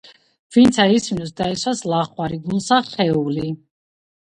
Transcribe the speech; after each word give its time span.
ვინცა 0.55 0.85
ისმინოს, 0.99 1.35
დაესვას 1.41 1.85
ლახვარი 1.93 2.41
გულსა 2.49 2.83
ხეული. 2.91 3.49